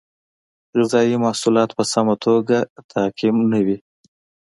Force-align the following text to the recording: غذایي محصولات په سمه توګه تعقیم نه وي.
غذایي 0.77 1.17
محصولات 1.25 1.69
په 1.77 1.83
سمه 1.93 2.15
توګه 2.25 2.57
تعقیم 2.91 3.35
نه 3.51 3.59
وي. 3.65 3.77